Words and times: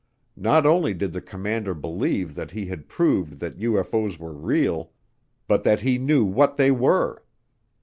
Not 0.41 0.65
only 0.65 0.95
did 0.95 1.13
the 1.13 1.21
commander 1.21 1.75
believe 1.75 2.33
that 2.33 2.49
he 2.49 2.65
had 2.65 2.87
proved 2.89 3.33
that 3.39 3.59
UFO's 3.59 4.17
were 4.17 4.33
real 4.33 4.93
but 5.47 5.63
that 5.63 5.81
he 5.81 5.99
knew 5.99 6.23
what 6.25 6.57
they 6.57 6.71
were. 6.71 7.23